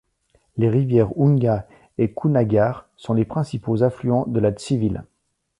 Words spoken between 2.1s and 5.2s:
Kounagar sont les principaux affluents de la Tsivil.